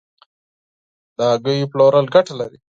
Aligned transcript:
د 1.17 1.19
هګیو 1.33 1.69
پلورل 1.71 2.05
ګټه 2.15 2.33
لري؟ 2.39 2.57